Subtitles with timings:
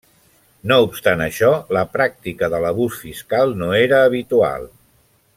[0.69, 4.67] No obstant això, la pràctica de l'abús fiscal no era habitual.